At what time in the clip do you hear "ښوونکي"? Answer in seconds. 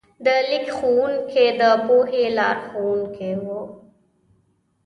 0.77-1.45